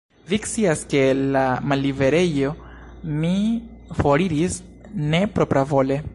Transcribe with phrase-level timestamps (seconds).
[0.29, 1.43] Vi scias, ke el la
[1.73, 2.55] malliberejo
[3.21, 3.35] mi
[4.01, 4.59] foriris
[5.15, 6.03] ne propravole.